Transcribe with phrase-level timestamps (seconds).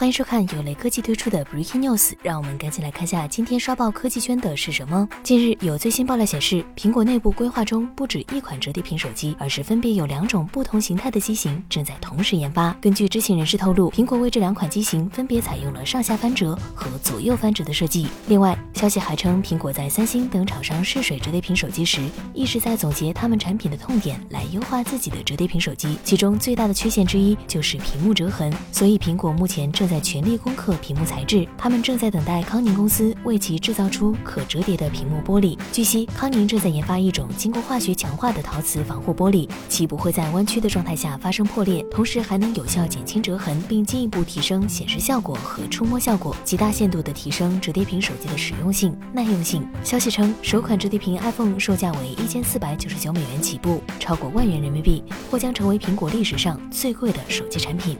[0.00, 5.06] 欢迎收看有雷科技推出的 Breaking News，让我们赶紧来看下今天刷爆科技圈的是什么。
[5.22, 12.72] 近日有最新爆料显示，苹果内部规划中不止一款折叠屏手机，而是分别有两种不同形态的机型正在同时研发。
[12.80, 18.08] 根据知情人士透露，苹果为这两款机型分别采用了上下翻折和左右翻折的设计。
[18.26, 22.00] 另外，消息还称，苹果在三星等厂商试水折叠屏手机时，
[22.32, 25.98] 一直在总结他们产品的痛点来优化自己的折叠屏手机。
[26.02, 35.58] 其中最大的缺陷之一就是屏幕折痕，所以苹果目前正在全力攻克屏幕材质，他们正在等待康宁公司为其制造出可折叠的屏幕玻璃。
[35.72, 49.66] 据悉，康宁正在研发一种经过化学强化的陶瓷防护玻璃，其不会在弯曲的状态下发生破裂，同时还能有效减轻折痕，并进一步提升显示效果和触摸效果，极大限度地提升折叠屏手机的实用性、耐用性。
[49.82, 57.98] 消息称，首款折叠屏 iPhone 售价为一千四百九十九美元起步，超过万元人民币，或将成为苹果历史上最贵的手机产品。